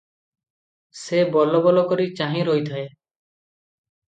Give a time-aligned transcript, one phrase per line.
[1.01, 2.87] ସେ ବଲବଲ କରି ଚାହିଁ ରହିଥାଏ।